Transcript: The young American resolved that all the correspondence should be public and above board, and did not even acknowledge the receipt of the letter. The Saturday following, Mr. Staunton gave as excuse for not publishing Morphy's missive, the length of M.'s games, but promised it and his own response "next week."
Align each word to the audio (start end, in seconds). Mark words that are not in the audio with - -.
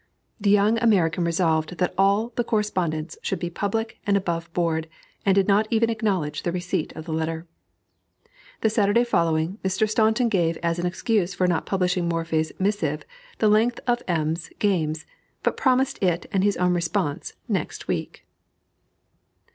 The 0.39 0.49
young 0.49 0.79
American 0.79 1.23
resolved 1.25 1.77
that 1.77 1.93
all 1.95 2.29
the 2.35 2.43
correspondence 2.43 3.19
should 3.21 3.37
be 3.37 3.51
public 3.51 3.99
and 4.07 4.17
above 4.17 4.51
board, 4.51 4.89
and 5.27 5.35
did 5.35 5.47
not 5.47 5.67
even 5.69 5.91
acknowledge 5.91 6.41
the 6.41 6.51
receipt 6.51 6.91
of 6.93 7.05
the 7.05 7.13
letter. 7.13 7.45
The 8.61 8.71
Saturday 8.71 9.03
following, 9.03 9.59
Mr. 9.63 9.87
Staunton 9.87 10.27
gave 10.27 10.57
as 10.63 10.79
excuse 10.79 11.35
for 11.35 11.45
not 11.45 11.67
publishing 11.67 12.09
Morphy's 12.09 12.51
missive, 12.57 13.05
the 13.37 13.47
length 13.47 13.79
of 13.85 14.01
M.'s 14.07 14.49
games, 14.57 15.05
but 15.43 15.55
promised 15.55 16.01
it 16.01 16.25
and 16.31 16.43
his 16.43 16.57
own 16.57 16.73
response 16.73 17.33
"next 17.47 17.87
week." 17.87 18.25